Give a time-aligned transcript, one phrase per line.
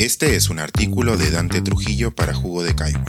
[0.00, 3.04] Este es un artículo de Dante Trujillo para Jugo de Caigua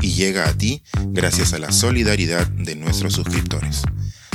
[0.00, 3.82] y llega a ti gracias a la solidaridad de nuestros suscriptores.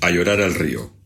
[0.00, 0.96] A llorar al río.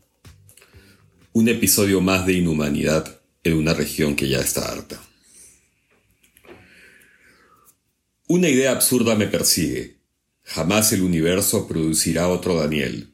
[1.33, 5.03] Un episodio más de inhumanidad en una región que ya está harta.
[8.29, 10.02] Una idea absurda me persigue.
[10.53, 13.09] Jamás el universo producirá otro Daniel.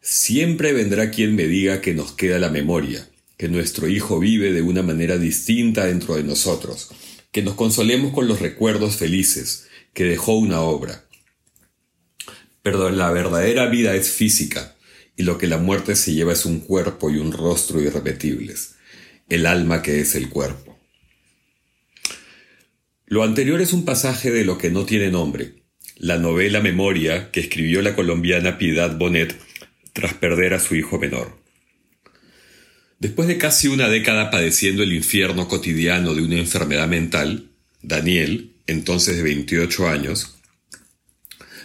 [0.00, 4.62] Siempre vendrá quien me diga que nos queda la memoria, que nuestro hijo vive de
[4.62, 6.88] una manera distinta dentro de nosotros,
[7.30, 11.04] que nos consolemos con los recuerdos felices, que dejó una obra.
[12.62, 14.76] Pero la verdadera vida es física,
[15.16, 18.76] y lo que la muerte se lleva es un cuerpo y un rostro irrepetibles,
[19.28, 20.78] el alma que es el cuerpo.
[23.04, 25.59] Lo anterior es un pasaje de Lo que no tiene nombre,
[26.00, 29.38] la novela Memoria que escribió la colombiana Piedad Bonet
[29.92, 31.38] tras perder a su hijo menor.
[32.98, 37.50] Después de casi una década padeciendo el infierno cotidiano de una enfermedad mental,
[37.82, 40.38] Daniel, entonces de 28 años,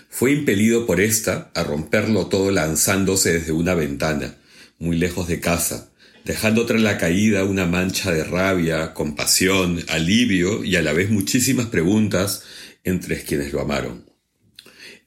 [0.09, 4.35] fue impelido por ésta a romperlo todo lanzándose desde una ventana,
[4.79, 5.91] muy lejos de casa,
[6.25, 11.67] dejando tras la caída una mancha de rabia, compasión, alivio y a la vez muchísimas
[11.67, 12.43] preguntas
[12.83, 14.14] entre quienes lo amaron.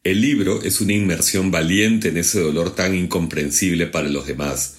[0.04, 4.76] El libro es una inmersión valiente en ese dolor tan incomprensible para los demás,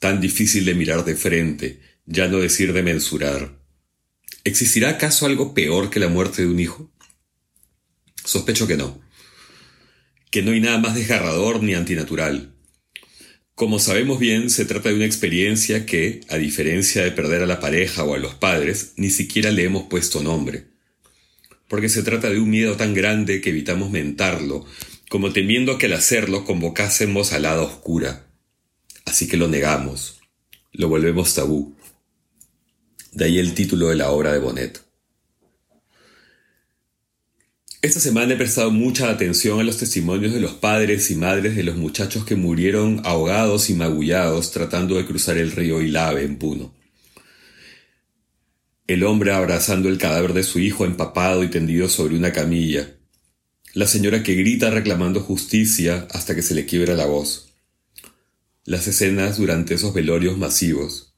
[0.00, 3.58] tan difícil de mirar de frente, ya no decir de mensurar.
[4.44, 6.90] ¿Existirá acaso algo peor que la muerte de un hijo?
[8.24, 9.00] Sospecho que no.
[10.30, 12.54] Que no hay nada más desgarrador ni antinatural.
[13.54, 17.58] Como sabemos bien, se trata de una experiencia que, a diferencia de perder a la
[17.58, 20.67] pareja o a los padres, ni siquiera le hemos puesto nombre.
[21.68, 24.64] Porque se trata de un miedo tan grande que evitamos mentarlo,
[25.08, 28.26] como temiendo que al hacerlo convocásemos a la oscura.
[29.04, 30.20] Así que lo negamos,
[30.72, 31.74] lo volvemos tabú.
[33.12, 34.88] De ahí el título de la obra de Bonet.
[37.80, 41.62] Esta semana he prestado mucha atención a los testimonios de los padres y madres de
[41.62, 46.74] los muchachos que murieron ahogados y magullados tratando de cruzar el río Ilave en Puno.
[48.88, 52.96] El hombre abrazando el cadáver de su hijo empapado y tendido sobre una camilla.
[53.72, 57.52] La señora que grita reclamando justicia hasta que se le quiebra la voz.
[58.64, 61.14] Las escenas durante esos velorios masivos.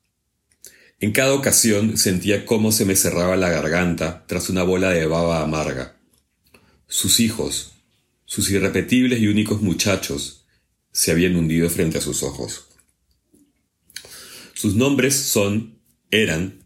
[0.99, 5.41] En cada ocasión sentía cómo se me cerraba la garganta tras una bola de baba
[5.41, 5.97] amarga
[6.91, 7.71] sus hijos,
[8.27, 10.45] sus irrepetibles y únicos muchachos,
[10.93, 12.67] se habían hundido frente a sus ojos.
[14.55, 15.79] Sus nombres son,
[16.11, 16.60] eran,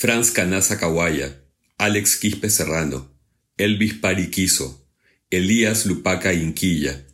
[0.00, 1.42] Franz Canaza Kawaya,
[1.76, 3.12] Alex Quispe Serrano,
[3.56, 4.88] Elvis Pariquizo,
[5.28, 7.04] Elías Lupaca Inquilla,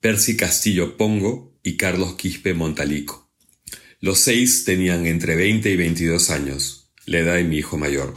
[0.00, 3.30] Percy Castillo Pongo y Carlos Quispe Montalico.
[4.00, 8.16] Los seis tenían entre 20 y 22 años, la edad de mi hijo mayor.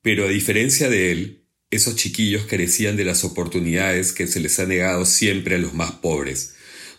[0.00, 4.64] Pero a diferencia de él, esos chiquillos carecían de las oportunidades que se les ha
[4.64, 6.54] negado siempre a los más pobres,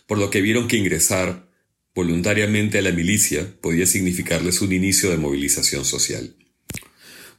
[0.06, 1.52] por lo que vieron que ingresar
[1.94, 6.34] voluntariamente a la milicia podía significarles un inicio de movilización social.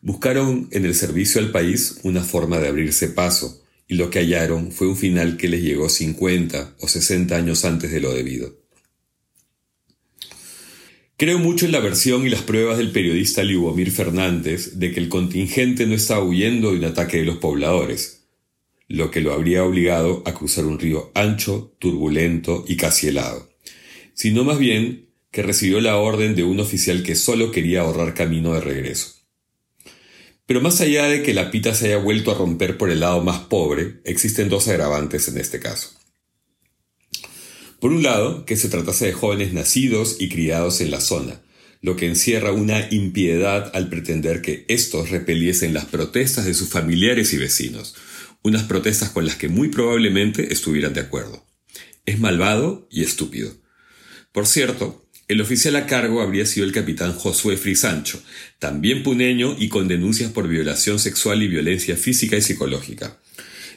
[0.01, 4.71] Buscaron en el servicio al país una forma de abrirse paso, y lo que hallaron
[4.71, 8.55] fue un final que les llegó 50 o 60 años antes de lo debido.
[11.17, 15.07] Creo mucho en la versión y las pruebas del periodista Liubomir Fernández de que el
[15.07, 18.25] contingente no estaba huyendo de un ataque de los pobladores,
[18.87, 23.49] lo que lo habría obligado a cruzar un río ancho, turbulento y casi helado,
[24.15, 28.53] sino más bien que recibió la orden de un oficial que solo quería ahorrar camino
[28.53, 29.13] de regreso.
[30.47, 33.21] Pero más allá de que la pita se haya vuelto a romper por el lado
[33.21, 35.89] más pobre, existen dos agravantes en este caso.
[37.79, 41.41] Por un lado, que se tratase de jóvenes nacidos y criados en la zona,
[41.81, 47.33] lo que encierra una impiedad al pretender que estos repeliesen las protestas de sus familiares
[47.33, 47.95] y vecinos,
[48.41, 51.45] unas protestas con las que muy probablemente estuvieran de acuerdo.
[52.05, 53.64] Es malvado y estúpido.
[54.35, 58.21] Por cierto, el oficial a cargo habría sido el capitán Josué Frisancho,
[58.59, 63.17] también puneño y con denuncias por violación sexual y violencia física y psicológica.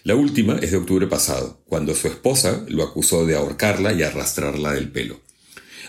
[0.03, 4.73] La última es de octubre pasado, cuando su esposa lo acusó de ahorcarla y arrastrarla
[4.73, 5.21] del pelo.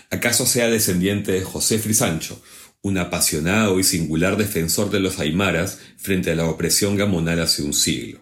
[0.08, 2.40] ¿Acaso sea descendiente de José Frisancho,
[2.80, 7.74] un apasionado y singular defensor de los aymaras frente a la opresión gamonal hace un
[7.74, 8.20] siglo?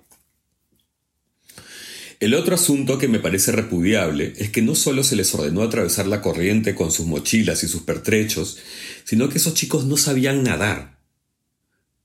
[2.21, 6.09] El otro asunto que me parece repudiable es que no solo se les ordenó atravesar
[6.09, 8.59] la corriente con sus mochilas y sus pertrechos,
[9.05, 10.99] sino que esos chicos no sabían nadar.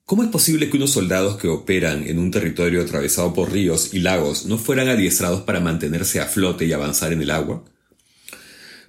[0.06, 4.00] ¿Cómo es posible que unos soldados que operan en un territorio atravesado por ríos y
[4.00, 7.64] lagos no fueran adiestrados para mantenerse a flote y avanzar en el agua?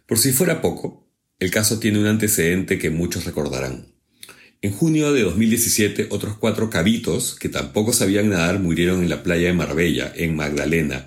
[0.07, 3.94] Por si fuera poco, el caso tiene un antecedente que muchos recordarán.
[4.65, 9.49] En junio de 2017, otros cuatro cabitos, que tampoco sabían nadar, murieron en la playa
[9.49, 11.07] de Marbella, en Magdalena,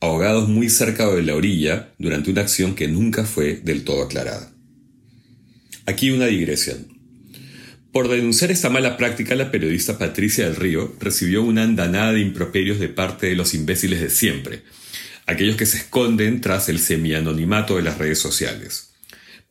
[0.00, 4.52] ahogados muy cerca de la orilla durante una acción que nunca fue del todo aclarada.
[5.86, 6.98] Aquí una digresión.
[7.92, 12.80] Por denunciar esta mala práctica, la periodista Patricia del Río recibió una andanada de improperios
[12.80, 14.64] de parte de los imbéciles de siempre,
[15.26, 18.94] aquellos que se esconden tras el semi-anonimato de las redes sociales.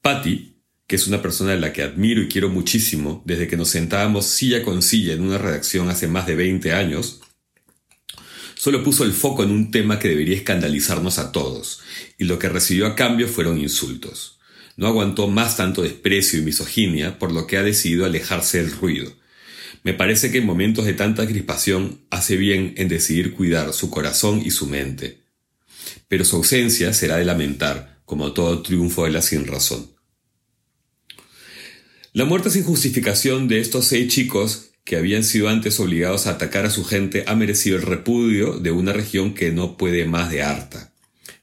[0.02, 0.55] Patty,
[0.88, 4.26] que es una persona a la que admiro y quiero muchísimo desde que nos sentábamos
[4.26, 7.22] silla con silla en una redacción hace más de 20 años,
[8.56, 11.82] solo puso el foco en un tema que debería escandalizarnos a todos,
[12.18, 14.40] y lo que recibió a cambio fueron insultos.
[14.78, 19.12] No aguantó más tanto desprecio y misoginia, por lo que ha decidido alejarse del ruido.
[19.84, 24.42] Me parece que en momentos de tanta crispación hace bien en decidir cuidar su corazón
[24.44, 25.22] y su mente.
[26.08, 29.95] Pero su ausencia será de lamentar, como todo triunfo de la sinrazón.
[32.16, 36.66] La muerte sin justificación de estos seis chicos que habían sido antes obligados a atacar
[36.66, 40.42] a su gente ha merecido el repudio de una región que no puede más de
[40.42, 40.94] harta.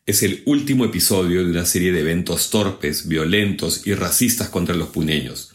[0.06, 4.88] Es el último episodio de una serie de eventos torpes, violentos y racistas contra los
[4.88, 5.50] puneños.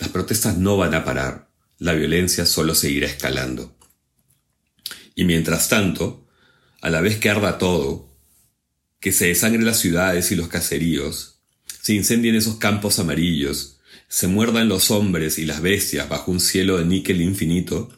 [0.00, 3.78] Las protestas no van a parar, la violencia solo seguirá escalando.
[5.14, 6.26] Y mientras tanto,
[6.80, 8.12] a la vez que arda todo,
[8.98, 11.42] que se desangre las ciudades y los caseríos,
[11.80, 13.74] se incendien esos campos amarillos,
[14.08, 17.90] se muerdan los hombres y las bestias bajo un cielo de níquel infinito,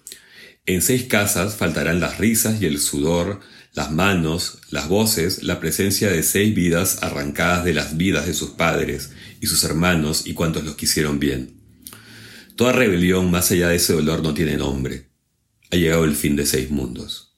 [0.68, 3.40] en seis casas faltarán las risas y el sudor,
[3.72, 8.50] las manos, las voces, la presencia de seis vidas arrancadas de las vidas de sus
[8.50, 11.58] padres y sus hermanos y cuantos los quisieron bien.
[12.54, 15.08] Toda rebelión más allá de ese dolor no tiene nombre.
[15.70, 17.36] Ha llegado el fin de seis mundos.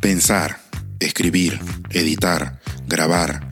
[0.00, 0.58] Pensar,
[0.98, 1.60] escribir,
[1.90, 3.51] editar, grabar,